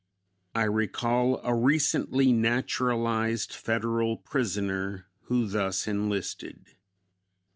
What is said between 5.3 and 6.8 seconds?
thus enlisted.